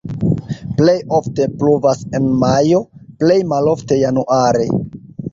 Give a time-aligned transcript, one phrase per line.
[0.77, 2.79] Plej ofte pluvas en majo,
[3.19, 4.65] plej malofte januare.